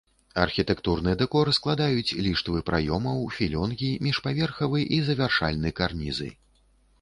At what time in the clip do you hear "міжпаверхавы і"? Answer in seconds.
4.07-5.01